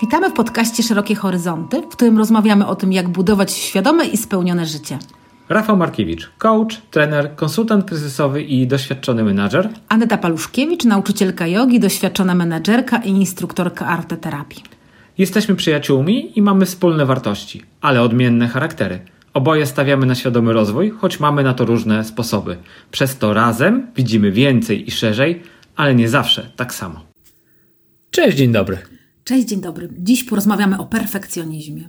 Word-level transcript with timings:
Witamy 0.00 0.30
w 0.30 0.32
podcaście 0.32 0.82
Szerokie 0.82 1.14
Horyzonty, 1.14 1.82
w 1.82 1.88
którym 1.88 2.18
rozmawiamy 2.18 2.66
o 2.66 2.74
tym, 2.74 2.92
jak 2.92 3.08
budować 3.08 3.52
świadome 3.52 4.06
i 4.06 4.16
spełnione 4.16 4.66
życie. 4.66 4.98
Rafał 5.48 5.76
Markiewicz, 5.76 6.30
coach, 6.38 6.80
trener, 6.90 7.34
konsultant 7.36 7.84
kryzysowy 7.84 8.42
i 8.42 8.66
doświadczony 8.66 9.24
menadżer. 9.24 9.68
Aneta 9.88 10.18
Paluszkiewicz, 10.18 10.84
nauczycielka 10.84 11.46
jogi, 11.46 11.80
doświadczona 11.80 12.34
menadżerka 12.34 12.98
i 12.98 13.10
instruktorka 13.10 13.86
arteterapii. 13.86 14.62
Jesteśmy 15.18 15.56
przyjaciółmi 15.56 16.38
i 16.38 16.42
mamy 16.42 16.66
wspólne 16.66 17.06
wartości, 17.06 17.62
ale 17.80 18.02
odmienne 18.02 18.48
charaktery. 18.48 19.00
Oboje 19.34 19.66
stawiamy 19.66 20.06
na 20.06 20.14
świadomy 20.14 20.52
rozwój, 20.52 20.90
choć 20.90 21.20
mamy 21.20 21.42
na 21.42 21.54
to 21.54 21.64
różne 21.64 22.04
sposoby. 22.04 22.56
Przez 22.90 23.18
to 23.18 23.34
razem 23.34 23.86
widzimy 23.96 24.30
więcej 24.30 24.88
i 24.88 24.90
szerzej, 24.90 25.42
ale 25.76 25.94
nie 25.94 26.08
zawsze 26.08 26.50
tak 26.56 26.74
samo. 26.74 27.00
Cześć, 28.10 28.36
dzień 28.36 28.52
dobry. 28.52 28.99
Cześć, 29.24 29.48
dzień 29.48 29.60
dobry. 29.60 29.88
Dziś 29.98 30.24
porozmawiamy 30.24 30.78
o 30.78 30.86
perfekcjonizmie. 30.86 31.88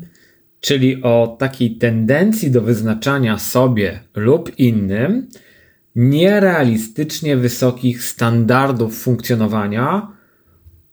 Czyli 0.60 1.04
o 1.04 1.36
takiej 1.40 1.78
tendencji 1.78 2.52
do 2.52 2.62
wyznaczania 2.62 3.38
sobie 3.38 4.00
lub 4.16 4.60
innym 4.60 5.28
nierealistycznie 5.96 7.38
wysokich 7.38 8.04
standardów 8.04 9.00
funkcjonowania, 9.00 10.08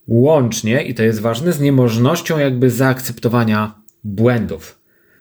łącznie, 0.09 0.83
i 0.83 0.95
to 0.95 1.03
jest 1.03 1.21
ważne, 1.21 1.53
z 1.53 1.61
niemożnością 1.61 2.39
jakby 2.39 2.71
zaakceptowania 2.71 3.75
błędów 4.05 4.79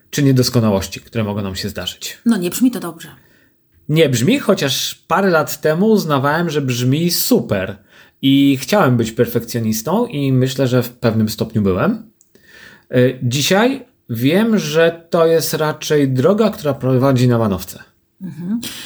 czy 0.10 0.24
niedoskonałości, 0.24 1.02
które 1.02 1.24
mogą 1.24 1.42
nam 1.42 1.56
się 1.56 1.70
zdarzyć. 1.70 2.18
No 2.26 2.38
nie 2.38 2.50
brzmi 2.50 2.72
to 2.72 2.80
dobrze. 2.80 3.10
Nie 3.90 4.10
brzmi, 4.10 4.40
chociaż 4.40 4.96
parę 5.08 5.30
lat 5.30 5.62
temu 5.62 5.86
uznawałem, 5.86 6.50
że 6.50 6.62
brzmi 6.62 7.12
super. 7.12 7.78
I 8.22 8.58
chciałem 8.62 8.98
być 8.98 9.12
perfekcjonistą, 9.12 10.06
i 10.06 10.34
myślę, 10.34 10.68
że 10.68 10.84
w 10.84 10.90
pewnym 10.90 11.30
stopniu 11.30 11.62
byłem. 11.62 12.12
Y, 12.96 13.20
Dzisiaj 13.24 13.86
wiem, 14.10 14.58
że 14.58 15.08
to 15.10 15.26
jest 15.26 15.54
raczej 15.54 16.10
droga, 16.10 16.50
która 16.50 16.74
prowadzi 16.74 17.28
na 17.28 17.38
manowce. 17.38 17.84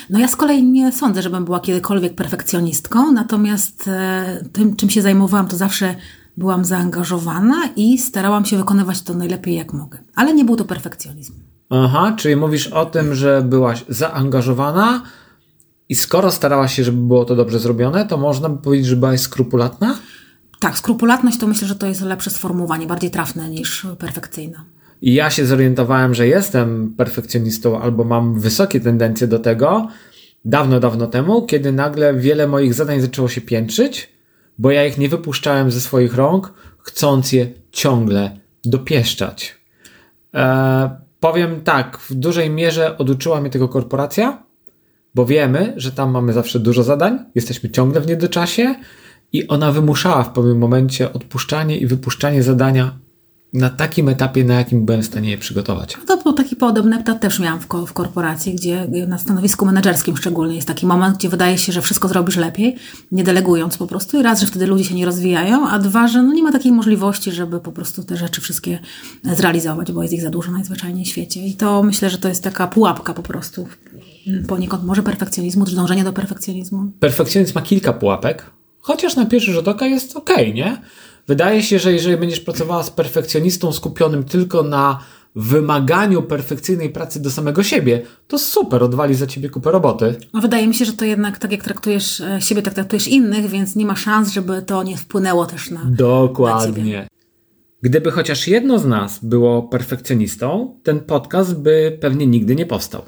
No 0.09 0.19
ja 0.19 0.27
z 0.27 0.35
kolei 0.35 0.63
nie 0.63 0.91
sądzę, 0.91 1.21
żebym 1.21 1.45
była 1.45 1.59
kiedykolwiek 1.59 2.15
perfekcjonistką, 2.15 3.11
natomiast 3.11 3.87
e, 3.87 4.43
tym, 4.53 4.75
czym 4.75 4.89
się 4.89 5.01
zajmowałam, 5.01 5.47
to 5.47 5.57
zawsze 5.57 5.95
byłam 6.37 6.65
zaangażowana 6.65 7.69
i 7.75 7.97
starałam 7.97 8.45
się 8.45 8.57
wykonywać 8.57 9.01
to 9.01 9.13
najlepiej 9.13 9.55
jak 9.55 9.73
mogę. 9.73 9.97
Ale 10.15 10.33
nie 10.33 10.45
był 10.45 10.55
to 10.55 10.65
perfekcjonizm. 10.65 11.33
Aha, 11.73 12.15
czyli 12.17 12.35
mówisz 12.35 12.67
o 12.67 12.85
tym, 12.85 13.15
że 13.15 13.41
byłaś 13.41 13.85
zaangażowana 13.89 15.03
i 15.89 15.95
skoro 15.95 16.31
starałaś 16.31 16.75
się, 16.75 16.83
żeby 16.83 16.97
było 16.97 17.25
to 17.25 17.35
dobrze 17.35 17.59
zrobione, 17.59 18.05
to 18.05 18.17
można 18.17 18.49
by 18.49 18.61
powiedzieć, 18.61 18.87
że 18.87 18.95
byłaś 18.95 19.21
skrupulatna? 19.21 19.95
Tak, 20.59 20.77
skrupulatność 20.77 21.37
to 21.37 21.47
myślę, 21.47 21.67
że 21.67 21.75
to 21.75 21.87
jest 21.87 22.01
lepsze 22.01 22.29
sformułowanie, 22.29 22.87
bardziej 22.87 23.11
trafne 23.11 23.49
niż 23.49 23.87
perfekcyjna. 23.99 24.65
I 25.01 25.13
ja 25.13 25.29
się 25.29 25.45
zorientowałem, 25.45 26.13
że 26.13 26.27
jestem 26.27 26.93
perfekcjonistą 26.97 27.81
albo 27.81 28.03
mam 28.03 28.39
wysokie 28.39 28.79
tendencje 28.79 29.27
do 29.27 29.39
tego 29.39 29.87
dawno, 30.45 30.79
dawno 30.79 31.07
temu, 31.07 31.45
kiedy 31.45 31.71
nagle 31.71 32.13
wiele 32.13 32.47
moich 32.47 32.73
zadań 32.73 33.01
zaczęło 33.01 33.27
się 33.27 33.41
piętrzyć, 33.41 34.09
bo 34.57 34.71
ja 34.71 34.85
ich 34.85 34.97
nie 34.97 35.09
wypuszczałem 35.09 35.71
ze 35.71 35.81
swoich 35.81 36.15
rąk, 36.15 36.53
chcąc 36.79 37.31
je 37.31 37.47
ciągle 37.71 38.37
dopieszczać. 38.65 39.55
Eee, 40.33 40.89
powiem 41.21 41.61
tak, 41.61 41.97
w 41.97 42.13
dużej 42.13 42.49
mierze 42.49 42.97
oduczyła 42.97 43.41
mnie 43.41 43.49
tego 43.49 43.69
korporacja, 43.69 44.43
bo 45.15 45.25
wiemy, 45.25 45.73
że 45.77 45.91
tam 45.91 46.11
mamy 46.11 46.33
zawsze 46.33 46.59
dużo 46.59 46.83
zadań, 46.83 47.19
jesteśmy 47.35 47.69
ciągle 47.69 48.01
w 48.01 48.07
niedoczasie 48.07 48.75
i 49.33 49.47
ona 49.47 49.71
wymuszała 49.71 50.23
w 50.23 50.33
pewnym 50.33 50.57
momencie 50.57 51.13
odpuszczanie 51.13 51.77
i 51.77 51.87
wypuszczanie 51.87 52.43
zadania 52.43 52.99
na 53.53 53.69
takim 53.69 54.09
etapie, 54.09 54.43
na 54.43 54.53
jakim 54.53 54.85
byłem 54.85 55.01
w 55.01 55.05
stanie 55.05 55.29
je 55.29 55.37
przygotować. 55.37 55.97
No 55.97 56.05
To 56.05 56.23
był 56.23 56.33
taki 56.33 56.55
podobny 56.55 56.99
etap 56.99 57.19
też 57.19 57.39
miałam 57.39 57.59
w, 57.59 57.67
ko- 57.67 57.85
w 57.85 57.93
korporacji, 57.93 58.55
gdzie 58.55 58.87
na 59.07 59.17
stanowisku 59.17 59.65
menedżerskim 59.65 60.17
szczególnie 60.17 60.55
jest 60.55 60.67
taki 60.67 60.85
moment, 60.85 61.17
gdzie 61.17 61.29
wydaje 61.29 61.57
się, 61.57 61.71
że 61.71 61.81
wszystko 61.81 62.07
zrobisz 62.07 62.37
lepiej, 62.37 62.75
nie 63.11 63.23
delegując 63.23 63.77
po 63.77 63.87
prostu. 63.87 64.19
I 64.19 64.23
raz, 64.23 64.39
że 64.41 64.47
wtedy 64.47 64.67
ludzie 64.67 64.83
się 64.83 64.95
nie 64.95 65.05
rozwijają, 65.05 65.67
a 65.69 65.79
dwa, 65.79 66.07
że 66.07 66.23
no 66.23 66.33
nie 66.33 66.43
ma 66.43 66.51
takiej 66.51 66.71
możliwości, 66.71 67.31
żeby 67.31 67.59
po 67.59 67.71
prostu 67.71 68.03
te 68.03 68.17
rzeczy 68.17 68.41
wszystkie 68.41 68.79
zrealizować, 69.23 69.91
bo 69.91 70.01
jest 70.01 70.13
ich 70.13 70.21
za 70.21 70.29
dużo 70.29 70.51
najzwyczajniej 70.51 71.05
w 71.05 71.07
świecie. 71.07 71.41
I 71.47 71.53
to 71.53 71.83
myślę, 71.83 72.09
że 72.09 72.17
to 72.17 72.27
jest 72.29 72.43
taka 72.43 72.67
pułapka 72.67 73.13
po 73.13 73.23
prostu 73.23 73.67
poniekąd 74.47 74.83
może 74.83 75.03
perfekcjonizmu, 75.03 75.65
czy 75.65 75.75
dążenie 75.75 76.03
do 76.03 76.13
perfekcjonizmu. 76.13 76.91
Perfekcjonizm 76.99 77.51
ma 77.55 77.61
kilka 77.61 77.93
pułapek, 77.93 78.45
chociaż 78.79 79.15
na 79.15 79.25
pierwszy 79.25 79.51
rzut 79.53 79.67
oka 79.67 79.85
jest 79.85 80.15
ok, 80.15 80.29
nie? 80.53 80.77
Wydaje 81.31 81.63
się, 81.63 81.79
że 81.79 81.93
jeżeli 81.93 82.17
będziesz 82.17 82.39
pracowała 82.39 82.83
z 82.83 82.89
perfekcjonistą 82.89 83.71
skupionym 83.71 84.23
tylko 84.23 84.63
na 84.63 84.99
wymaganiu 85.35 86.23
perfekcyjnej 86.23 86.89
pracy 86.89 87.21
do 87.21 87.31
samego 87.31 87.63
siebie, 87.63 88.01
to 88.27 88.39
super, 88.39 88.83
odwali 88.83 89.15
za 89.15 89.27
ciebie 89.27 89.49
kupę 89.49 89.71
roboty. 89.71 90.15
No 90.33 90.41
wydaje 90.41 90.67
mi 90.67 90.73
się, 90.73 90.85
że 90.85 90.93
to 90.93 91.05
jednak 91.05 91.37
tak 91.37 91.51
jak 91.51 91.63
traktujesz 91.63 92.21
e, 92.21 92.41
siebie, 92.41 92.61
tak 92.61 92.73
traktujesz 92.73 93.07
innych, 93.07 93.49
więc 93.49 93.75
nie 93.75 93.85
ma 93.85 93.95
szans, 93.95 94.31
żeby 94.31 94.61
to 94.61 94.83
nie 94.83 94.97
wpłynęło 94.97 95.45
też 95.45 95.71
na, 95.71 95.83
na. 95.83 95.91
Dokładnie. 95.91 97.07
Gdyby 97.81 98.11
chociaż 98.11 98.47
jedno 98.47 98.79
z 98.79 98.85
nas 98.85 99.19
było 99.23 99.63
perfekcjonistą, 99.63 100.75
ten 100.83 100.99
podcast 100.99 101.59
by 101.59 101.97
pewnie 102.01 102.27
nigdy 102.27 102.55
nie 102.55 102.65
powstał. 102.65 103.01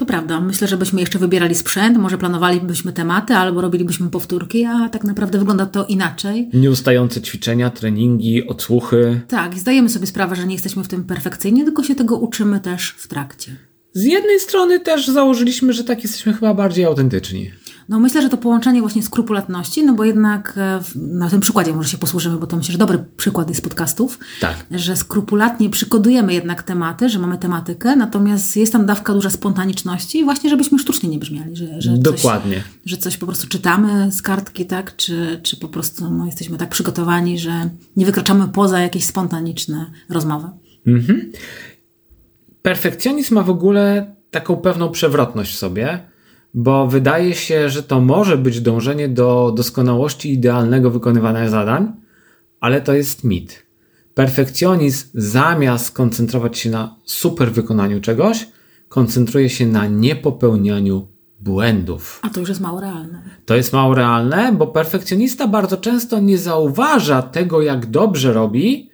To 0.00 0.06
prawda. 0.06 0.40
Myślę, 0.40 0.68
że 0.68 0.76
byśmy 0.76 1.00
jeszcze 1.00 1.18
wybierali 1.18 1.54
sprzęt, 1.54 1.98
może 1.98 2.18
planowalibyśmy 2.18 2.92
tematy, 2.92 3.34
albo 3.34 3.60
robilibyśmy 3.60 4.10
powtórki, 4.10 4.64
a 4.64 4.88
tak 4.88 5.04
naprawdę 5.04 5.38
wygląda 5.38 5.66
to 5.66 5.86
inaczej. 5.86 6.48
Nieustające 6.52 7.20
ćwiczenia, 7.20 7.70
treningi, 7.70 8.48
odsłuchy. 8.48 9.20
Tak, 9.28 9.56
i 9.56 9.60
zdajemy 9.60 9.88
sobie 9.88 10.06
sprawę, 10.06 10.36
że 10.36 10.46
nie 10.46 10.54
jesteśmy 10.54 10.84
w 10.84 10.88
tym 10.88 11.04
perfekcyjni, 11.04 11.64
tylko 11.64 11.82
się 11.82 11.94
tego 11.94 12.16
uczymy 12.16 12.60
też 12.60 12.94
w 12.98 13.08
trakcie. 13.08 13.56
Z 13.92 14.04
jednej 14.04 14.40
strony 14.40 14.80
też 14.80 15.08
założyliśmy, 15.08 15.72
że 15.72 15.84
tak 15.84 16.02
jesteśmy 16.02 16.32
chyba 16.32 16.54
bardziej 16.54 16.84
autentyczni. 16.84 17.50
No 17.90 18.00
myślę, 18.00 18.22
że 18.22 18.28
to 18.28 18.36
połączenie 18.36 18.80
właśnie 18.80 19.02
skrupulatności, 19.02 19.84
no 19.84 19.94
bo 19.94 20.04
jednak 20.04 20.54
e, 20.56 20.80
na 20.96 21.30
tym 21.30 21.40
przykładzie 21.40 21.72
może 21.72 21.88
się 21.88 21.98
posłużymy, 21.98 22.36
bo 22.36 22.46
to 22.46 22.56
myślę, 22.56 22.72
że 22.72 22.78
dobry 22.78 23.04
przykład 23.16 23.48
jest 23.48 23.60
z 23.60 23.64
podcastów, 23.64 24.18
Tak. 24.40 24.66
że 24.70 24.96
skrupulatnie 24.96 25.70
przykodujemy 25.70 26.34
jednak 26.34 26.62
tematy, 26.62 27.08
że 27.08 27.18
mamy 27.18 27.38
tematykę, 27.38 27.96
natomiast 27.96 28.56
jest 28.56 28.72
tam 28.72 28.86
dawka 28.86 29.14
duża 29.14 29.30
spontaniczności 29.30 30.24
właśnie 30.24 30.50
żebyśmy 30.50 30.78
sztucznie 30.78 31.08
nie 31.08 31.18
brzmiali, 31.18 31.56
że, 31.56 31.82
że 31.82 31.90
coś, 31.90 32.00
Dokładnie. 32.00 32.62
że 32.86 32.96
coś 32.96 33.16
po 33.16 33.26
prostu 33.26 33.48
czytamy 33.48 34.12
z 34.12 34.22
kartki, 34.22 34.66
tak, 34.66 34.96
czy, 34.96 35.40
czy 35.42 35.56
po 35.56 35.68
prostu 35.68 36.10
no, 36.10 36.26
jesteśmy 36.26 36.58
tak 36.58 36.68
przygotowani, 36.68 37.38
że 37.38 37.70
nie 37.96 38.06
wykraczamy 38.06 38.48
poza 38.48 38.80
jakieś 38.80 39.04
spontaniczne 39.04 39.90
rozmowy. 40.08 40.48
Perfekcjonizm 42.62 43.34
ma 43.34 43.42
w 43.42 43.50
ogóle 43.50 44.14
taką 44.30 44.56
pewną 44.56 44.90
przewrotność 44.90 45.54
w 45.54 45.58
sobie, 45.58 46.09
bo 46.54 46.86
wydaje 46.86 47.34
się, 47.34 47.68
że 47.68 47.82
to 47.82 48.00
może 48.00 48.38
być 48.38 48.60
dążenie 48.60 49.08
do 49.08 49.52
doskonałości 49.56 50.32
idealnego 50.32 50.90
wykonywania 50.90 51.48
zadań, 51.48 51.92
ale 52.60 52.80
to 52.80 52.92
jest 52.92 53.24
mit. 53.24 53.66
Perfekcjonizm 54.14 55.08
zamiast 55.14 55.86
skoncentrować 55.86 56.58
się 56.58 56.70
na 56.70 56.96
super 57.04 57.52
wykonaniu 57.52 58.00
czegoś, 58.00 58.48
koncentruje 58.88 59.50
się 59.50 59.66
na 59.66 59.86
niepopełnianiu 59.86 61.08
błędów. 61.40 62.20
A 62.22 62.28
to 62.30 62.40
już 62.40 62.48
jest 62.48 62.60
mało 62.60 62.80
realne. 62.80 63.22
To 63.46 63.56
jest 63.56 63.72
mało 63.72 63.94
realne, 63.94 64.52
bo 64.52 64.66
perfekcjonista 64.66 65.48
bardzo 65.48 65.76
często 65.76 66.20
nie 66.20 66.38
zauważa 66.38 67.22
tego, 67.22 67.62
jak 67.62 67.86
dobrze 67.86 68.32
robi, 68.32 68.89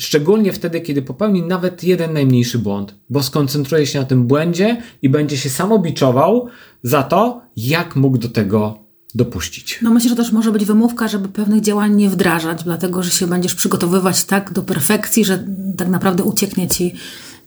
szczególnie 0.00 0.52
wtedy, 0.52 0.80
kiedy 0.80 1.02
popełni 1.02 1.42
nawet 1.42 1.84
jeden 1.84 2.12
najmniejszy 2.12 2.58
błąd, 2.58 2.94
bo 3.10 3.22
skoncentruje 3.22 3.86
się 3.86 3.98
na 3.98 4.04
tym 4.04 4.26
błędzie 4.26 4.82
i 5.02 5.08
będzie 5.08 5.36
się 5.36 5.50
samobiczował 5.50 6.46
za 6.82 7.02
to, 7.02 7.40
jak 7.56 7.96
mógł 7.96 8.18
do 8.18 8.28
tego 8.28 8.78
dopuścić. 9.14 9.78
No 9.82 9.90
myślę, 9.90 10.10
że 10.10 10.16
też 10.16 10.32
może 10.32 10.52
być 10.52 10.64
wymówka, 10.64 11.08
żeby 11.08 11.28
pewnych 11.28 11.60
działań 11.60 11.96
nie 11.96 12.10
wdrażać, 12.10 12.64
dlatego 12.64 13.02
że 13.02 13.10
się 13.10 13.26
będziesz 13.26 13.54
przygotowywać 13.54 14.24
tak 14.24 14.52
do 14.52 14.62
perfekcji, 14.62 15.24
że 15.24 15.44
tak 15.76 15.88
naprawdę 15.88 16.22
ucieknie 16.22 16.68
ci 16.68 16.94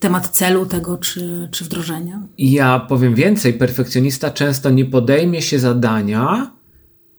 temat 0.00 0.28
celu 0.28 0.66
tego 0.66 0.98
czy, 0.98 1.48
czy 1.50 1.64
wdrożenia. 1.64 2.22
Ja 2.38 2.80
powiem 2.80 3.14
więcej, 3.14 3.54
perfekcjonista 3.54 4.30
często 4.30 4.70
nie 4.70 4.84
podejmie 4.84 5.42
się 5.42 5.58
zadania 5.58 6.52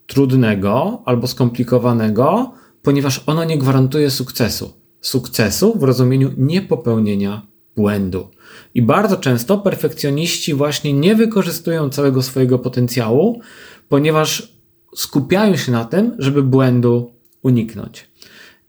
trudnego 0.07 1.01
albo 1.05 1.27
skomplikowanego, 1.27 2.53
ponieważ 2.81 3.23
ono 3.25 3.43
nie 3.43 3.57
gwarantuje 3.57 4.11
sukcesu. 4.11 4.84
Sukcesu 5.05 5.79
w 5.79 5.83
rozumieniu 5.83 6.31
niepopełnienia 6.37 7.47
błędu. 7.75 8.27
I 8.73 8.81
bardzo 8.81 9.17
często 9.17 9.57
perfekcjoniści 9.57 10.53
właśnie 10.53 10.93
nie 10.93 11.15
wykorzystują 11.15 11.89
całego 11.89 12.23
swojego 12.23 12.59
potencjału, 12.59 13.41
ponieważ 13.89 14.53
skupiają 14.95 15.55
się 15.55 15.71
na 15.71 15.85
tym, 15.85 16.15
żeby 16.19 16.43
błędu 16.43 17.13
uniknąć. 17.43 18.09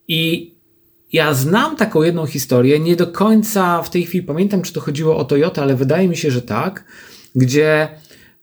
I 0.09 0.55
ja 1.13 1.35
znam 1.35 1.77
taką 1.77 2.03
jedną 2.03 2.27
historię, 2.27 2.81
nie 2.81 2.97
do 2.97 3.07
końca 3.07 3.83
w 3.83 3.91
tej 3.91 4.05
chwili 4.05 4.25
pamiętam, 4.25 4.63
czy 4.63 4.73
to 4.73 4.81
chodziło 4.81 5.17
o 5.17 5.25
Toyota, 5.25 5.63
ale 5.63 5.77
wydaje 5.77 6.09
mi 6.09 6.17
się, 6.17 6.31
że 6.31 6.43
tak, 6.43 6.85
gdzie 7.35 7.89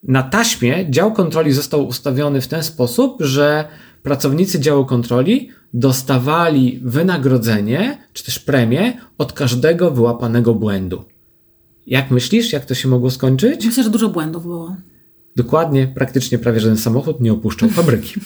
na 0.04 0.24
taśmie 0.24 0.86
dział 0.90 1.14
kontroli 1.14 1.52
został 1.52 1.88
ustawiony 1.88 2.42
w 2.42 2.48
ten 2.48 2.64
sposób, 2.64 3.18
że 3.20 3.68
pracownicy 4.04 4.60
działu 4.60 4.86
kontroli 4.86 5.50
dostawali 5.74 6.80
wynagrodzenie, 6.84 8.08
czy 8.14 8.24
też 8.24 8.40
premię 8.40 8.94
od 9.18 9.34
każdego 9.34 9.92
wyłapanego 9.92 10.56
błędu. 10.56 11.04
Jak 11.88 12.12
myślisz, 12.12 12.54
jak 12.54 12.66
to 12.66 12.76
się 12.76 12.88
mogło 12.88 13.12
skończyć? 13.12 13.66
Myślę, 13.66 13.84
że 13.84 13.90
dużo 13.90 14.10
błędów 14.10 14.44
było. 14.44 14.76
Dokładnie, 15.36 15.88
praktycznie 15.88 16.38
prawie 16.38 16.60
żaden 16.60 16.78
samochód 16.78 17.22
nie 17.22 17.34
opuszczał 17.34 17.70
fabryki. 17.70 18.20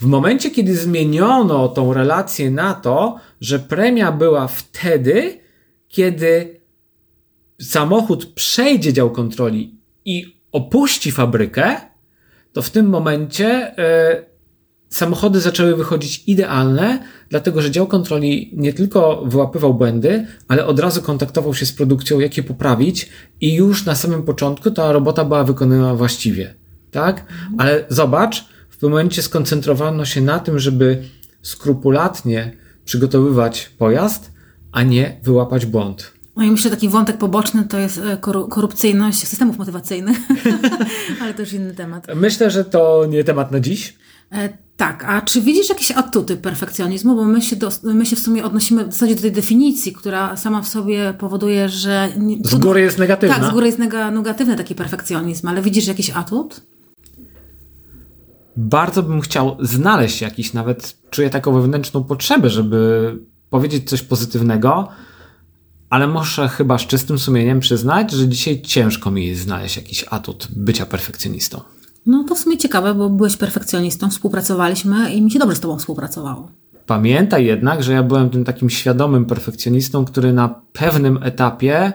W 0.00 0.04
momencie, 0.06 0.50
kiedy 0.50 0.76
zmieniono 0.76 1.68
tą 1.68 1.92
relację 1.92 2.50
na 2.50 2.74
to, 2.74 3.16
że 3.40 3.58
premia 3.58 4.12
była 4.12 4.48
wtedy, 4.48 5.40
kiedy 5.88 6.60
samochód 7.60 8.26
przejdzie 8.26 8.92
dział 8.92 9.10
kontroli 9.10 9.78
i 10.04 10.40
opuści 10.52 11.12
fabrykę, 11.12 11.76
to 12.52 12.62
w 12.62 12.70
tym 12.70 12.86
momencie 12.88 13.72
y, 13.72 14.27
samochody 14.88 15.40
zaczęły 15.40 15.76
wychodzić 15.76 16.24
idealne, 16.26 17.02
dlatego 17.30 17.62
że 17.62 17.70
dział 17.70 17.86
kontroli 17.86 18.52
nie 18.56 18.72
tylko 18.72 19.22
wyłapywał 19.26 19.74
błędy, 19.74 20.26
ale 20.48 20.66
od 20.66 20.80
razu 20.80 21.02
kontaktował 21.02 21.54
się 21.54 21.66
z 21.66 21.72
produkcją, 21.72 22.20
jak 22.20 22.36
je 22.36 22.42
poprawić, 22.42 23.08
i 23.40 23.54
już 23.54 23.84
na 23.84 23.94
samym 23.94 24.22
początku 24.22 24.70
ta 24.70 24.92
robota 24.92 25.24
była 25.24 25.44
wykonana 25.44 25.94
właściwie. 25.94 26.54
Tak? 26.90 27.24
Ale 27.58 27.84
zobacz, 27.88 28.44
w 28.68 28.76
tym 28.76 28.90
momencie 28.90 29.22
skoncentrowano 29.22 30.04
się 30.04 30.20
na 30.20 30.38
tym, 30.38 30.58
żeby 30.58 31.02
skrupulatnie 31.42 32.56
przygotowywać 32.84 33.70
pojazd, 33.78 34.32
a 34.72 34.82
nie 34.82 35.20
wyłapać 35.22 35.66
błąd. 35.66 36.12
No 36.36 36.44
i 36.44 36.50
myślę, 36.50 36.70
taki 36.70 36.88
wątek 36.88 37.18
poboczny 37.18 37.64
to 37.64 37.78
jest 37.78 37.98
e, 37.98 38.16
korupcyjność 38.50 39.28
systemów 39.28 39.58
motywacyjnych, 39.58 40.18
ale 41.22 41.34
to 41.34 41.42
już 41.42 41.52
inny 41.52 41.74
temat. 41.74 42.06
Myślę, 42.14 42.50
że 42.50 42.64
to 42.64 43.06
nie 43.08 43.24
temat 43.24 43.52
na 43.52 43.60
dziś. 43.60 43.94
E, 44.32 44.48
tak, 44.76 45.04
a 45.04 45.20
czy 45.20 45.40
widzisz 45.40 45.68
jakieś 45.68 45.90
atuty 45.90 46.36
perfekcjonizmu? 46.36 47.16
Bo 47.16 47.24
my 47.24 47.42
się, 47.42 47.56
do, 47.56 47.70
my 47.82 48.06
się 48.06 48.16
w 48.16 48.18
sumie 48.18 48.44
odnosimy 48.44 48.84
w 48.84 48.92
zasadzie 48.92 49.14
do 49.14 49.20
tej 49.20 49.32
definicji, 49.32 49.92
która 49.92 50.36
sama 50.36 50.62
w 50.62 50.68
sobie 50.68 51.14
powoduje, 51.18 51.68
że. 51.68 52.08
Nie, 52.18 52.36
z 52.44 52.54
góry 52.54 52.80
jest 52.80 52.98
negatywna. 52.98 53.36
Tak, 53.36 53.50
z 53.50 53.52
góry 53.52 53.66
jest 53.66 53.78
nega, 53.78 54.10
negatywny 54.10 54.56
taki 54.56 54.74
perfekcjonizm, 54.74 55.48
ale 55.48 55.62
widzisz 55.62 55.86
jakiś 55.86 56.10
atut? 56.10 56.60
Bardzo 58.56 59.02
bym 59.02 59.20
chciał 59.20 59.56
znaleźć 59.60 60.20
jakiś, 60.20 60.52
nawet 60.52 60.96
czuję 61.10 61.30
taką 61.30 61.52
wewnętrzną 61.52 62.04
potrzebę, 62.04 62.50
żeby 62.50 63.18
powiedzieć 63.50 63.90
coś 63.90 64.02
pozytywnego, 64.02 64.88
ale 65.90 66.06
muszę 66.06 66.48
chyba 66.48 66.78
z 66.78 66.86
czystym 66.86 67.18
sumieniem 67.18 67.60
przyznać, 67.60 68.12
że 68.12 68.28
dzisiaj 68.28 68.62
ciężko 68.62 69.10
mi 69.10 69.34
znaleźć 69.34 69.76
jakiś 69.76 70.04
atut 70.10 70.48
bycia 70.56 70.86
perfekcjonistą. 70.86 71.60
No 72.08 72.24
to 72.24 72.34
w 72.34 72.38
sumie 72.38 72.58
ciekawe, 72.58 72.94
bo 72.94 73.10
byłeś 73.10 73.36
perfekcjonistą, 73.36 74.10
współpracowaliśmy 74.10 75.12
i 75.12 75.22
mi 75.22 75.30
się 75.30 75.38
dobrze 75.38 75.56
z 75.56 75.60
Tobą 75.60 75.78
współpracowało. 75.78 76.50
Pamiętaj 76.86 77.46
jednak, 77.46 77.82
że 77.82 77.92
ja 77.92 78.02
byłem 78.02 78.30
tym 78.30 78.44
takim 78.44 78.70
świadomym 78.70 79.24
perfekcjonistą, 79.24 80.04
który 80.04 80.32
na 80.32 80.62
pewnym 80.72 81.18
etapie, 81.22 81.92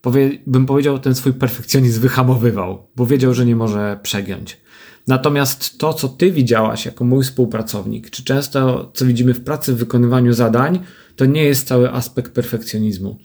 powie, 0.00 0.30
bym 0.46 0.66
powiedział, 0.66 0.98
ten 0.98 1.14
swój 1.14 1.32
perfekcjonizm 1.32 2.00
wyhamowywał, 2.00 2.86
bo 2.96 3.06
wiedział, 3.06 3.34
że 3.34 3.46
nie 3.46 3.56
może 3.56 3.98
przegiąć. 4.02 4.60
Natomiast 5.06 5.78
to, 5.78 5.94
co 5.94 6.08
ty 6.08 6.32
widziałaś 6.32 6.86
jako 6.86 7.04
mój 7.04 7.24
współpracownik, 7.24 8.10
czy 8.10 8.24
często 8.24 8.90
co 8.94 9.06
widzimy 9.06 9.34
w 9.34 9.44
pracy, 9.44 9.72
w 9.72 9.78
wykonywaniu 9.78 10.32
zadań, 10.32 10.80
to 11.16 11.24
nie 11.24 11.44
jest 11.44 11.68
cały 11.68 11.92
aspekt 11.92 12.32
perfekcjonizmu. 12.32 13.18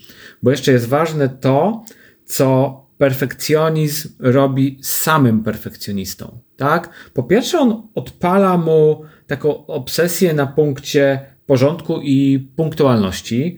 Bo 0.43 0.51
jeszcze 0.51 0.71
jest 0.71 0.87
ważne 0.87 1.29
to, 1.29 1.83
co 2.25 2.88
perfekcjonizm 2.99 4.09
robi 4.19 4.79
samym 4.81 5.43
perfekcjonistą. 5.43 6.39
Tak? 6.57 6.89
Po 7.13 7.23
pierwsze, 7.23 7.59
on 7.59 7.87
odpala 7.95 8.57
mu 8.57 9.01
taką 9.27 9.65
obsesję 9.65 10.33
na 10.33 10.47
punkcie 10.47 11.19
porządku 11.45 12.01
i 12.01 12.49
punktualności. 12.55 13.57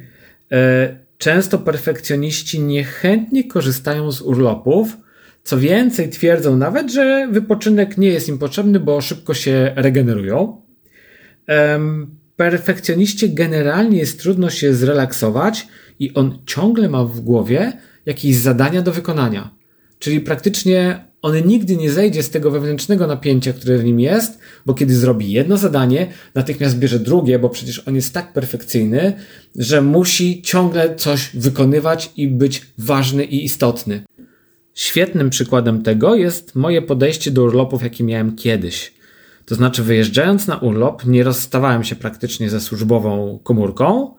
E, 0.52 0.98
często 1.18 1.58
perfekcjoniści 1.58 2.60
niechętnie 2.60 3.44
korzystają 3.44 4.12
z 4.12 4.22
urlopów. 4.22 4.98
Co 5.44 5.58
więcej, 5.58 6.10
twierdzą 6.10 6.58
nawet, 6.58 6.92
że 6.92 7.28
wypoczynek 7.32 7.98
nie 7.98 8.08
jest 8.08 8.30
im 8.30 8.38
potrzebny, 8.38 8.80
bo 8.80 9.02
szybko 9.02 9.34
się 9.34 9.72
regenerują. 9.76 10.62
Perfekcjoniście 12.36 13.30
generalnie 13.30 13.98
jest 13.98 14.22
trudno 14.22 14.50
się 14.50 14.74
zrelaksować 14.74 15.68
i 16.00 16.14
on 16.14 16.40
ciągle 16.46 16.90
ma 16.90 17.06
w 17.06 17.20
głowie, 17.20 17.74
jakieś 18.06 18.36
zadania 18.36 18.82
do 18.82 18.92
wykonania. 18.92 19.56
Czyli 20.00 20.20
praktycznie 20.20 21.06
on 21.22 21.36
nigdy 21.46 21.78
nie 21.78 21.92
zejdzie 21.92 22.24
z 22.24 22.30
tego 22.30 22.52
wewnętrznego 22.52 23.08
napięcia, 23.08 23.54
które 23.54 23.78
w 23.78 23.84
nim 23.84 24.00
jest, 24.00 24.40
bo 24.66 24.74
kiedy 24.74 24.96
zrobi 24.96 25.32
jedno 25.32 25.58
zadanie, 25.58 26.08
natychmiast 26.36 26.80
bierze 26.80 27.00
drugie, 27.00 27.40
bo 27.40 27.50
przecież 27.50 27.88
on 27.88 27.96
jest 27.96 28.14
tak 28.14 28.34
perfekcyjny, 28.34 29.14
że 29.56 29.82
musi 29.82 30.42
ciągle 30.42 30.96
coś 30.96 31.30
wykonywać 31.34 32.12
i 32.18 32.28
być 32.28 32.62
ważny 32.78 33.26
i 33.26 33.46
istotny. 33.46 34.04
Świetnym 34.74 35.30
przykładem 35.30 35.84
tego 35.84 36.16
jest 36.16 36.56
moje 36.56 36.82
podejście 36.82 37.32
do 37.32 37.44
urlopów, 37.44 37.84
jakie 37.84 38.04
miałem 38.04 38.36
kiedyś. 38.36 38.94
To 39.46 39.56
znaczy, 39.56 39.84
wyjeżdżając 39.84 40.48
na 40.48 40.58
urlop, 40.58 41.06
nie 41.06 41.24
rozstawałem 41.24 41.84
się 41.84 41.96
praktycznie 41.96 42.50
ze 42.50 42.62
służbową 42.62 43.40
komórką, 43.44 44.16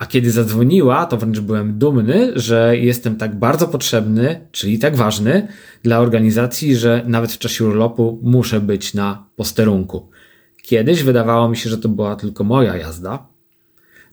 a 0.00 0.06
kiedy 0.06 0.30
zadzwoniła, 0.30 1.06
to 1.06 1.16
wręcz 1.16 1.40
byłem 1.40 1.78
dumny, 1.78 2.32
że 2.36 2.76
jestem 2.76 3.16
tak 3.16 3.38
bardzo 3.38 3.68
potrzebny, 3.68 4.46
czyli 4.52 4.78
tak 4.78 4.96
ważny 4.96 5.48
dla 5.82 5.98
organizacji, 5.98 6.76
że 6.76 7.02
nawet 7.06 7.32
w 7.32 7.38
czasie 7.38 7.64
urlopu 7.64 8.20
muszę 8.22 8.60
być 8.60 8.94
na 8.94 9.26
posterunku. 9.36 10.08
Kiedyś 10.62 11.02
wydawało 11.02 11.48
mi 11.48 11.56
się, 11.56 11.70
że 11.70 11.78
to 11.78 11.88
była 11.88 12.16
tylko 12.16 12.44
moja 12.44 12.76
jazda. 12.76 13.26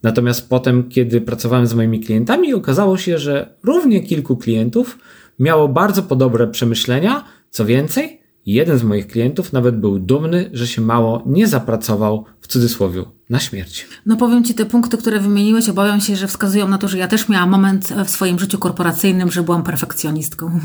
Natomiast 0.03 0.49
potem, 0.49 0.89
kiedy 0.89 1.21
pracowałem 1.21 1.67
z 1.67 1.73
moimi 1.73 1.99
klientami, 1.99 2.53
okazało 2.53 2.97
się, 2.97 3.17
że 3.17 3.55
równie 3.63 4.03
kilku 4.03 4.37
klientów 4.37 4.97
miało 5.39 5.67
bardzo 5.67 6.03
podobne 6.03 6.47
przemyślenia. 6.47 7.23
Co 7.49 7.65
więcej, 7.65 8.21
jeden 8.45 8.77
z 8.77 8.83
moich 8.83 9.07
klientów 9.07 9.53
nawet 9.53 9.79
był 9.79 9.99
dumny, 9.99 10.49
że 10.53 10.67
się 10.67 10.81
mało 10.81 11.23
nie 11.25 11.47
zapracował 11.47 12.25
w 12.41 12.47
cudzysłowie 12.47 13.16
na 13.29 13.39
śmierć. 13.39 13.87
No 14.05 14.17
powiem 14.17 14.43
Ci, 14.43 14.53
te 14.53 14.65
punkty, 14.65 14.97
które 14.97 15.19
wymieniłeś, 15.19 15.69
obawiam 15.69 16.01
się, 16.01 16.15
że 16.15 16.27
wskazują 16.27 16.67
na 16.67 16.77
to, 16.77 16.87
że 16.87 16.97
ja 16.97 17.07
też 17.07 17.29
miałam 17.29 17.49
moment 17.49 17.93
w 18.05 18.09
swoim 18.09 18.39
życiu 18.39 18.57
korporacyjnym, 18.57 19.31
że 19.31 19.43
byłam 19.43 19.63
perfekcjonistką. 19.63 20.51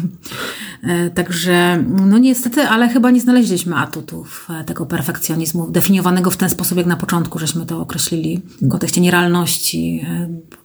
E, 0.82 1.10
także, 1.10 1.84
no 1.88 2.18
niestety, 2.18 2.62
ale 2.62 2.88
chyba 2.88 3.10
nie 3.10 3.20
znaleźliśmy 3.20 3.76
atutów 3.76 4.48
e, 4.60 4.64
tego 4.64 4.86
perfekcjonizmu, 4.86 5.70
definiowanego 5.70 6.30
w 6.30 6.36
ten 6.36 6.50
sposób, 6.50 6.78
jak 6.78 6.86
na 6.86 6.96
początku, 6.96 7.38
żeśmy 7.38 7.66
to 7.66 7.80
określili 7.80 8.42
w 8.62 8.68
kontekście 8.68 9.00
nierealności, 9.00 10.06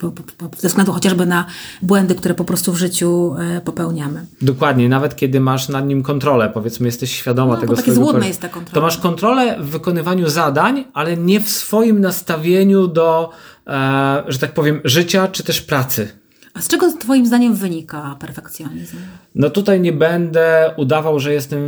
e, 0.03 0.11
ze 0.57 0.67
względu 0.67 0.93
chociażby 0.93 1.25
na 1.25 1.45
błędy, 1.81 2.15
które 2.15 2.33
po 2.33 2.45
prostu 2.45 2.73
w 2.73 2.77
życiu 2.77 3.35
popełniamy. 3.65 4.25
Dokładnie, 4.41 4.89
nawet 4.89 5.15
kiedy 5.15 5.39
masz 5.39 5.69
nad 5.69 5.87
nim 5.87 6.03
kontrolę, 6.03 6.51
powiedzmy, 6.53 6.85
jesteś 6.85 7.11
świadoma 7.11 7.53
no, 7.53 7.61
tego 7.61 7.75
takie 7.75 7.91
swojego... 7.91 8.11
złudne 8.11 8.27
jest 8.27 8.41
ta 8.41 8.49
kontrola. 8.49 8.73
To 8.73 8.81
masz 8.81 8.97
kontrolę 8.97 9.57
w 9.59 9.65
wykonywaniu 9.65 10.29
zadań, 10.29 10.85
ale 10.93 11.17
nie 11.17 11.39
w 11.39 11.49
swoim 11.49 11.86
nastawieniu 11.93 12.87
do, 12.87 13.29
e, 13.67 14.23
że 14.27 14.39
tak 14.39 14.53
powiem, 14.53 14.81
życia 14.83 15.27
czy 15.27 15.43
też 15.43 15.61
pracy. 15.61 16.09
A 16.53 16.61
z 16.61 16.67
czego 16.67 16.97
Twoim 16.97 17.25
zdaniem 17.25 17.55
wynika 17.55 18.17
perfekcjonizm? 18.19 18.97
No 19.35 19.49
tutaj 19.49 19.81
nie 19.81 19.93
będę 19.93 20.73
udawał, 20.77 21.19
że 21.19 21.33
jestem 21.33 21.61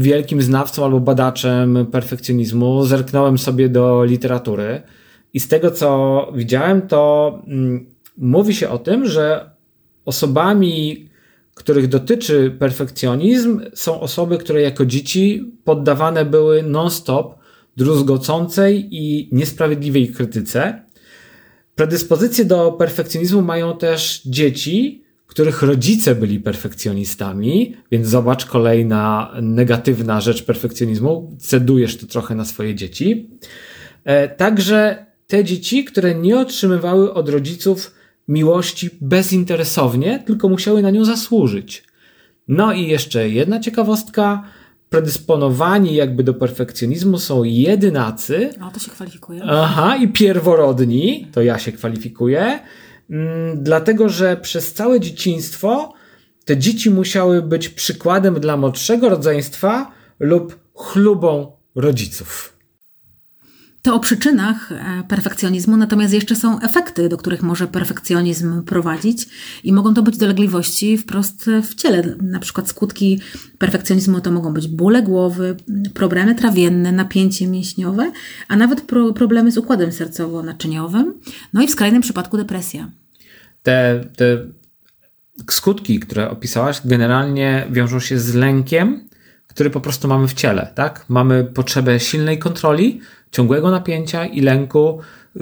wielkim 0.00 0.42
znawcą 0.42 0.84
albo 0.84 1.00
badaczem 1.00 1.86
perfekcjonizmu. 1.92 2.84
Zerknąłem 2.84 3.38
sobie 3.38 3.68
do 3.68 4.04
literatury 4.04 4.82
i 5.34 5.40
z 5.40 5.48
tego 5.48 5.70
co 5.70 6.32
widziałem, 6.34 6.82
to 6.82 7.32
mm, 7.46 7.86
mówi 8.18 8.54
się 8.54 8.68
o 8.68 8.78
tym, 8.78 9.06
że 9.06 9.50
osobami, 10.04 11.08
których 11.54 11.88
dotyczy 11.88 12.56
perfekcjonizm, 12.58 13.60
są 13.74 14.00
osoby, 14.00 14.38
które 14.38 14.62
jako 14.62 14.86
dzieci 14.86 15.52
poddawane 15.64 16.24
były 16.24 16.62
non-stop 16.62 17.37
druzgocącej 17.78 18.88
i 18.90 19.28
niesprawiedliwej 19.32 20.08
krytyce. 20.08 20.82
Predyspozycje 21.74 22.44
do 22.44 22.72
perfekcjonizmu 22.72 23.42
mają 23.42 23.76
też 23.76 24.22
dzieci, 24.26 25.04
których 25.26 25.62
rodzice 25.62 26.14
byli 26.14 26.40
perfekcjonistami, 26.40 27.76
więc 27.90 28.06
zobacz 28.06 28.46
kolejna 28.46 29.32
negatywna 29.42 30.20
rzecz 30.20 30.42
perfekcjonizmu, 30.42 31.36
cedujesz 31.38 31.96
to 31.96 32.06
trochę 32.06 32.34
na 32.34 32.44
swoje 32.44 32.74
dzieci. 32.74 33.30
E, 34.04 34.28
także 34.28 35.06
te 35.26 35.44
dzieci, 35.44 35.84
które 35.84 36.14
nie 36.14 36.38
otrzymywały 36.38 37.14
od 37.14 37.28
rodziców 37.28 37.94
miłości 38.28 38.90
bezinteresownie, 39.00 40.22
tylko 40.26 40.48
musiały 40.48 40.82
na 40.82 40.90
nią 40.90 41.04
zasłużyć. 41.04 41.84
No 42.48 42.72
i 42.72 42.88
jeszcze 42.88 43.28
jedna 43.28 43.60
ciekawostka 43.60 44.42
predysponowani 44.90 45.94
jakby 45.94 46.24
do 46.24 46.34
perfekcjonizmu 46.34 47.18
są 47.18 47.44
jedynacy. 47.44 48.50
O, 48.68 48.70
to 48.70 48.80
się 48.80 48.90
kwalifikuje. 48.90 49.42
Aha, 49.44 49.96
i 49.96 50.08
pierworodni, 50.08 51.26
to 51.32 51.42
ja 51.42 51.58
się 51.58 51.72
kwalifikuję, 51.72 52.60
mm, 53.10 53.62
dlatego 53.62 54.08
że 54.08 54.36
przez 54.36 54.72
całe 54.72 55.00
dzieciństwo 55.00 55.92
te 56.44 56.56
dzieci 56.56 56.90
musiały 56.90 57.42
być 57.42 57.68
przykładem 57.68 58.40
dla 58.40 58.56
młodszego 58.56 59.08
rodzeństwa 59.08 59.90
lub 60.18 60.58
chlubą 60.74 61.52
rodziców. 61.74 62.57
To 63.88 63.94
o 63.94 64.00
przyczynach 64.00 64.72
e, 64.72 65.02
perfekcjonizmu, 65.08 65.76
natomiast 65.76 66.14
jeszcze 66.14 66.36
są 66.36 66.60
efekty, 66.60 67.08
do 67.08 67.16
których 67.16 67.42
może 67.42 67.66
perfekcjonizm 67.66 68.62
prowadzić 68.62 69.28
i 69.64 69.72
mogą 69.72 69.94
to 69.94 70.02
być 70.02 70.16
dolegliwości 70.16 70.98
wprost 70.98 71.50
w 71.62 71.74
ciele. 71.74 72.16
Na 72.22 72.38
przykład 72.38 72.68
skutki 72.68 73.20
perfekcjonizmu 73.58 74.20
to 74.20 74.30
mogą 74.30 74.52
być 74.52 74.68
bóle 74.68 75.02
głowy, 75.02 75.56
problemy 75.94 76.34
trawienne, 76.34 76.92
napięcie 76.92 77.46
mięśniowe, 77.46 78.12
a 78.48 78.56
nawet 78.56 78.80
pro 78.80 79.12
problemy 79.12 79.52
z 79.52 79.58
układem 79.58 79.90
sercowo-naczyniowym, 79.90 81.04
no 81.52 81.62
i 81.62 81.66
w 81.66 81.70
skrajnym 81.70 82.02
przypadku 82.02 82.36
depresja. 82.36 82.90
Te, 83.62 84.04
te 84.16 84.38
skutki, 85.50 86.00
które 86.00 86.30
opisałaś, 86.30 86.80
generalnie 86.84 87.66
wiążą 87.70 88.00
się 88.00 88.18
z 88.18 88.34
lękiem, 88.34 89.08
który 89.46 89.70
po 89.70 89.80
prostu 89.80 90.08
mamy 90.08 90.28
w 90.28 90.34
ciele, 90.34 90.72
tak? 90.74 91.04
Mamy 91.08 91.44
potrzebę 91.44 92.00
silnej 92.00 92.38
kontroli, 92.38 93.00
ciągłego 93.30 93.70
napięcia 93.70 94.26
i 94.26 94.40
lęku, 94.40 95.00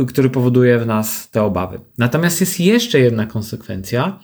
który 0.09 0.31
powoduje 0.31 0.78
w 0.78 0.87
nas 0.87 1.31
te 1.31 1.43
obawy. 1.43 1.81
Natomiast 1.99 2.40
jest 2.40 2.61
jeszcze 2.61 3.00
jedna 3.00 3.26
konsekwencja, 3.26 4.19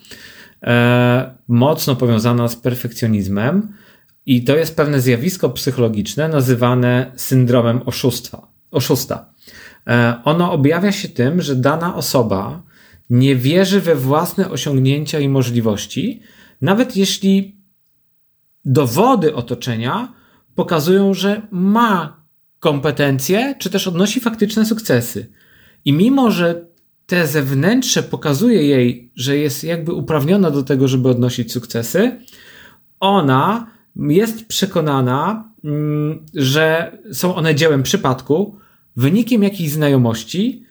e, 0.62 1.34
mocno 1.48 1.96
powiązana 1.96 2.48
z 2.48 2.56
perfekcjonizmem, 2.56 3.68
i 4.26 4.44
to 4.44 4.56
jest 4.56 4.76
pewne 4.76 5.00
zjawisko 5.00 5.50
psychologiczne 5.50 6.28
nazywane 6.28 7.12
syndromem 7.16 7.80
oszustwa. 7.86 8.52
oszusta. 8.70 9.32
E, 9.86 10.14
ono 10.24 10.52
objawia 10.52 10.92
się 10.92 11.08
tym, 11.08 11.42
że 11.42 11.56
dana 11.56 11.94
osoba 11.94 12.62
nie 13.10 13.36
wierzy 13.36 13.80
we 13.80 13.94
własne 13.94 14.50
osiągnięcia 14.50 15.20
i 15.20 15.28
możliwości, 15.28 16.22
nawet 16.60 16.96
jeśli 16.96 17.56
dowody 18.64 19.34
otoczenia 19.34 20.12
pokazują, 20.54 21.14
że 21.14 21.42
ma 21.50 22.21
kompetencje, 22.62 23.54
czy 23.58 23.70
też 23.70 23.88
odnosi 23.88 24.20
faktyczne 24.20 24.66
sukcesy. 24.66 25.26
I 25.84 25.92
mimo, 25.92 26.30
że 26.30 26.66
te 27.06 27.26
zewnętrzne 27.26 28.02
pokazuje 28.02 28.62
jej, 28.62 29.12
że 29.16 29.36
jest 29.36 29.64
jakby 29.64 29.92
uprawniona 29.92 30.50
do 30.50 30.62
tego, 30.62 30.88
żeby 30.88 31.08
odnosić 31.08 31.52
sukcesy, 31.52 32.18
ona 33.00 33.66
jest 33.96 34.46
przekonana, 34.46 35.50
mm, 35.64 36.26
że 36.34 36.98
są 37.12 37.34
one 37.34 37.54
dziełem 37.54 37.82
przypadku, 37.82 38.58
wynikiem 38.96 39.42
jakiejś 39.42 39.70
znajomości 39.70 40.64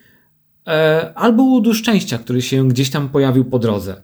e, 0.67 1.11
albo 1.15 1.43
łudu 1.43 1.73
szczęścia, 1.73 2.17
który 2.17 2.41
się 2.41 2.67
gdzieś 2.67 2.89
tam 2.89 3.09
pojawił 3.09 3.45
po 3.45 3.59
drodze. 3.59 4.01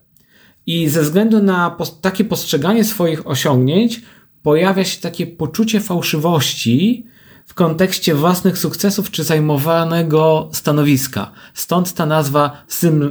I 0.66 0.90
ze 0.90 1.02
względu 1.02 1.44
na 1.44 1.78
takie 2.02 2.26
postrzeganie 2.26 2.84
swoich 2.84 3.28
osiągnięć, 3.28 4.02
pojawia 4.44 4.84
się 4.84 5.02
takie 5.02 5.28
poczucie 5.28 5.80
fałszywości 5.80 7.06
w 7.48 7.54
kontekście 7.54 8.16
własnych 8.16 8.58
sukcesów 8.58 9.12
czy 9.12 9.24
zajmowanego 9.24 10.50
stanowiska. 10.54 11.32
Stąd 11.54 11.94
ta 11.94 12.06
nazwa 12.06 12.66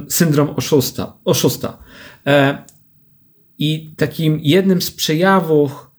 syndrom 0.07 0.49
oszusta. 0.49 1.13
oszusta. 1.25 1.77
E, 2.25 2.63
I 3.57 3.93
takim 3.97 4.39
jednym 4.41 4.81
z 4.81 4.91
przejawów 4.91 5.91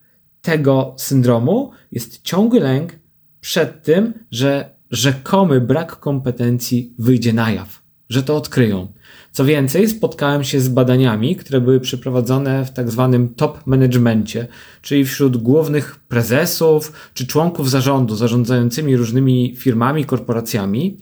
tego 0.42 0.95
syndromu 0.97 1.73
jest 1.92 2.23
ciągły 2.23 2.61
lęk 2.61 2.99
przed 3.40 3.83
tym, 3.83 4.25
że 4.30 4.75
rzekomy 4.90 5.61
brak 5.61 6.00
kompetencji 6.00 6.95
wyjdzie 6.99 7.33
na 7.33 7.50
jaw, 7.50 7.77
że 8.08 8.22
to 8.22 8.36
odkryją. 8.36 8.92
Co 9.32 9.44
więcej, 9.44 9.88
spotkałem 9.88 10.44
się 10.44 10.60
z 10.60 10.68
badaniami, 10.68 11.36
które 11.36 11.60
były 11.60 11.80
przeprowadzone 11.80 12.64
w 12.64 12.70
tak 12.70 12.90
zwanym 12.90 13.34
top 13.34 13.66
managemencie, 13.66 14.46
czyli 14.82 15.04
wśród 15.04 15.36
głównych 15.36 15.96
prezesów 15.96 16.92
czy 17.14 17.26
członków 17.26 17.70
zarządu 17.70 18.16
zarządzającymi 18.16 18.96
różnymi 18.96 19.56
firmami, 19.56 20.04
korporacjami 20.04 20.98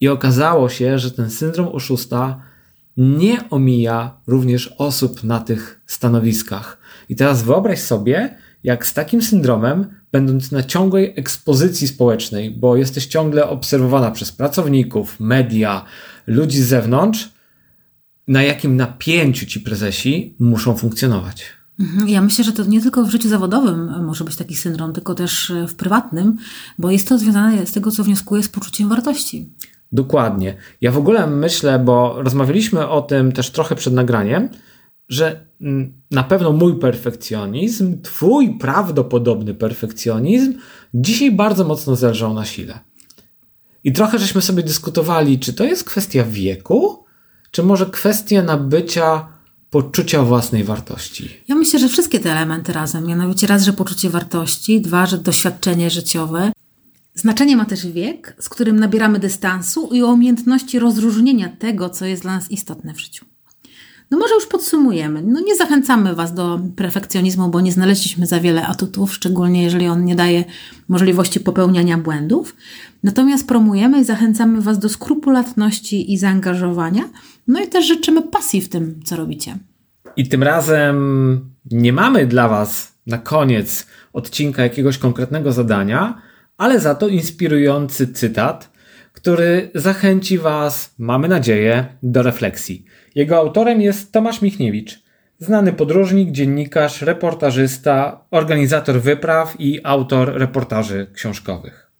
i 0.00 0.08
okazało 0.08 0.68
się, 0.68 0.98
że 0.98 1.10
ten 1.10 1.30
syndrom 1.30 1.68
oszusta 1.68 2.40
nie 2.96 3.50
omija 3.50 4.20
również 4.26 4.74
osób 4.78 5.24
na 5.24 5.40
tych 5.40 5.80
stanowiskach. 5.86 6.78
I 7.08 7.16
teraz 7.16 7.42
wyobraź 7.42 7.78
sobie, 7.78 8.36
jak 8.64 8.86
z 8.86 8.94
takim 8.94 9.22
syndromem, 9.22 9.86
będąc 10.16 10.52
na 10.52 10.62
ciągłej 10.62 11.12
ekspozycji 11.16 11.88
społecznej, 11.88 12.50
bo 12.50 12.76
jesteś 12.76 13.06
ciągle 13.06 13.48
obserwowana 13.48 14.10
przez 14.10 14.32
pracowników, 14.32 15.20
media, 15.20 15.84
ludzi 16.26 16.62
z 16.62 16.66
zewnątrz, 16.66 17.28
na 18.28 18.42
jakim 18.42 18.76
napięciu 18.76 19.46
ci 19.46 19.60
prezesi 19.60 20.34
muszą 20.38 20.76
funkcjonować. 20.76 21.44
Mhm. 21.80 22.08
Ja 22.08 22.22
myślę, 22.22 22.44
że 22.44 22.52
to 22.52 22.64
nie 22.64 22.82
tylko 22.82 23.04
w 23.04 23.10
życiu 23.10 23.28
zawodowym 23.28 24.04
może 24.04 24.24
być 24.24 24.36
taki 24.36 24.54
syndrom, 24.54 24.92
tylko 24.92 25.14
też 25.14 25.52
w 25.68 25.74
prywatnym, 25.74 26.36
bo 26.78 26.90
jest 26.90 27.08
to 27.08 27.18
związane 27.18 27.66
z 27.66 27.72
tego, 27.72 27.90
co 27.90 28.04
wnioskuję 28.04 28.42
z 28.42 28.48
poczuciem 28.48 28.88
wartości. 28.88 29.50
Dokładnie. 29.92 30.56
Ja 30.80 30.92
w 30.92 30.98
ogóle 30.98 31.26
myślę, 31.26 31.78
bo 31.78 32.22
rozmawialiśmy 32.22 32.88
o 32.88 33.02
tym 33.02 33.32
też 33.32 33.50
trochę 33.50 33.74
przed 33.76 33.92
nagraniem, 33.92 34.48
że 35.08 35.46
mm, 35.60 35.92
na 36.10 36.22
pewno 36.22 36.52
mój 36.52 36.78
perfekcjonizm, 36.78 38.02
twój 38.02 38.58
prawdopodobny 38.58 39.54
perfekcjonizm 39.54 40.54
dzisiaj 40.94 41.32
bardzo 41.32 41.64
mocno 41.64 41.96
zależał 41.96 42.34
na 42.34 42.44
sile. 42.44 42.80
I 43.84 43.92
trochę 43.92 44.18
żeśmy 44.18 44.42
sobie 44.42 44.62
dyskutowali, 44.62 45.38
czy 45.38 45.52
to 45.52 45.64
jest 45.64 45.84
kwestia 45.84 46.24
wieku, 46.24 47.04
czy 47.50 47.62
może 47.62 47.86
kwestia 47.86 48.42
nabycia 48.42 49.28
poczucia 49.70 50.22
własnej 50.22 50.64
wartości? 50.64 51.30
Ja 51.48 51.54
myślę, 51.54 51.80
że 51.80 51.88
wszystkie 51.88 52.20
te 52.20 52.32
elementy 52.32 52.72
razem. 52.72 53.06
Mianowicie 53.06 53.46
raz, 53.46 53.64
że 53.64 53.72
poczucie 53.72 54.10
wartości, 54.10 54.80
dwa, 54.80 55.06
że 55.06 55.18
doświadczenie 55.18 55.90
życiowe. 55.90 56.52
Znaczenie 57.14 57.56
ma 57.56 57.64
też 57.64 57.86
wiek, 57.86 58.36
z 58.40 58.48
którym 58.48 58.80
nabieramy 58.80 59.18
dystansu 59.18 59.88
i 59.92 60.02
umiejętności 60.02 60.78
rozróżnienia 60.78 61.48
tego, 61.48 61.90
co 61.90 62.04
jest 62.04 62.22
dla 62.22 62.36
nas 62.36 62.50
istotne 62.50 62.94
w 62.94 63.00
życiu. 63.00 63.26
No 64.10 64.18
może 64.18 64.34
już 64.34 64.46
podsumujemy. 64.46 65.22
No 65.22 65.40
nie 65.40 65.56
zachęcamy 65.56 66.14
Was 66.14 66.34
do 66.34 66.60
perfekcjonizmu, 66.76 67.48
bo 67.48 67.60
nie 67.60 67.72
znaleźliśmy 67.72 68.26
za 68.26 68.40
wiele 68.40 68.66
atutów, 68.66 69.14
szczególnie 69.14 69.62
jeżeli 69.62 69.88
on 69.88 70.04
nie 70.04 70.14
daje 70.14 70.44
możliwości 70.88 71.40
popełniania 71.40 71.98
błędów. 71.98 72.56
Natomiast 73.02 73.48
promujemy 73.48 74.00
i 74.00 74.04
zachęcamy 74.04 74.60
Was 74.60 74.78
do 74.78 74.88
skrupulatności 74.88 76.12
i 76.12 76.18
zaangażowania. 76.18 77.02
No 77.48 77.60
i 77.60 77.68
też 77.68 77.86
życzymy 77.86 78.22
pasji 78.22 78.60
w 78.60 78.68
tym, 78.68 79.00
co 79.04 79.16
robicie. 79.16 79.58
I 80.16 80.28
tym 80.28 80.42
razem 80.42 81.40
nie 81.70 81.92
mamy 81.92 82.26
dla 82.26 82.48
Was 82.48 82.92
na 83.06 83.18
koniec 83.18 83.86
odcinka 84.12 84.62
jakiegoś 84.62 84.98
konkretnego 84.98 85.52
zadania, 85.52 86.22
ale 86.58 86.80
za 86.80 86.94
to 86.94 87.08
inspirujący 87.08 88.12
cytat, 88.12 88.75
który 89.16 89.70
zachęci 89.74 90.38
Was, 90.38 90.94
mamy 90.98 91.28
nadzieję, 91.28 91.86
do 92.02 92.22
refleksji. 92.22 92.84
Jego 93.14 93.36
autorem 93.36 93.80
jest 93.80 94.12
Tomasz 94.12 94.42
Michniewicz, 94.42 95.02
znany 95.38 95.72
podróżnik, 95.72 96.30
dziennikarz, 96.30 97.02
reportażysta, 97.02 98.24
organizator 98.30 99.00
wypraw 99.00 99.54
i 99.58 99.80
autor 99.84 100.32
reportaży 100.34 101.06
książkowych. 101.12 101.90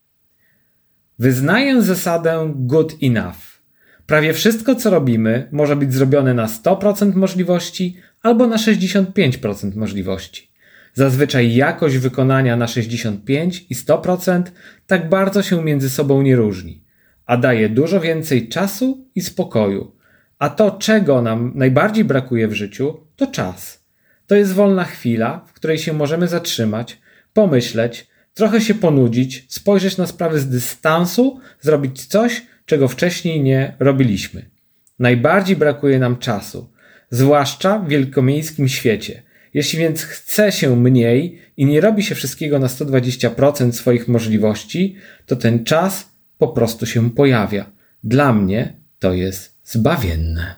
Wyznaję 1.18 1.82
zasadę 1.82 2.52
good 2.54 2.96
enough. 3.02 3.61
Prawie 4.06 4.32
wszystko, 4.32 4.75
co 4.75 4.90
robimy, 4.90 5.49
może 5.52 5.76
być 5.76 5.94
zrobione 5.94 6.35
na 6.35 6.46
100% 6.46 7.14
możliwości 7.14 7.96
albo 8.23 8.46
na 8.46 8.56
65% 8.56 9.76
możliwości. 9.76 10.50
Zazwyczaj 10.94 11.54
jakość 11.54 11.96
wykonania 11.96 12.56
na 12.56 12.66
65 12.66 13.66
i 13.70 13.75
100% 13.75 14.42
tak 14.87 15.08
bardzo 15.08 15.42
się 15.42 15.64
między 15.64 15.90
sobą 15.90 16.23
nie 16.23 16.37
różni, 16.37 16.86
a 17.26 17.37
daje 17.37 17.68
dużo 17.68 18.00
więcej 18.00 18.49
czasu 18.49 19.06
i 19.14 19.21
spokoju, 19.21 19.92
a 20.38 20.49
to, 20.49 20.71
czego 20.71 21.23
nam 21.23 21.52
najbardziej 21.54 22.04
brakuje 22.04 22.49
w 22.49 22.52
życiu, 22.52 23.00
to 23.16 23.26
czas. 23.26 23.87
To 24.26 24.35
jest 24.35 24.52
wolna 24.52 24.85
chwila, 24.85 25.45
w 25.47 25.52
której 25.52 25.78
się 25.78 25.92
możemy 25.92 26.28
zatrzymać, 26.28 27.00
pomyśleć, 27.33 28.06
trochę 28.35 28.61
się 28.61 28.75
ponudzić, 28.75 29.45
spojrzeć 29.49 29.97
na 29.97 30.06
sprawy 30.06 30.40
z 30.40 30.49
dystansu, 30.49 31.40
zrobić 31.61 32.06
coś, 32.06 32.42
czego 32.66 32.88
wcześniej 32.88 33.42
nie 33.42 33.76
robiliśmy. 33.78 34.50
Najbardziej 34.99 35.56
brakuje 35.56 35.99
nam 35.99 36.16
czasu, 36.16 36.71
zwłaszcza 37.11 37.78
w 37.78 37.88
wielkomiejskim 37.88 38.68
świecie. 38.68 39.23
Jeśli 39.54 39.78
więc 39.78 40.02
chce 40.02 40.52
się 40.52 40.76
mniej 40.76 41.38
i 41.56 41.66
nie 41.66 41.80
robi 41.80 42.02
się 42.02 42.14
wszystkiego 42.14 42.59
na 42.59 42.66
120% 42.66 43.73
swoich 43.73 44.09
możliwości, 44.09 44.97
to 45.26 45.37
ten 45.37 45.64
czas 45.64 46.15
po 46.38 46.49
prostu 46.49 46.87
się 46.87 47.11
pojawia. 47.11 47.71
Dla 48.05 48.33
mnie 48.33 48.76
to 48.99 49.12
jest 49.12 49.59
zbawienne. 49.64 50.55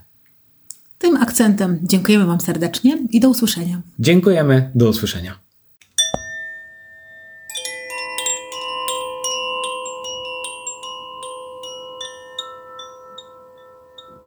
Tym 0.99 1.17
akcentem 1.17 1.79
dziękujemy 1.83 2.27
Wam 2.27 2.41
serdecznie 2.41 2.99
i 3.11 3.21
do 3.21 3.29
usłyszenia. 3.29 3.83
Dziękujemy, 3.99 4.71
do 4.75 4.89
usłyszenia. 4.89 5.48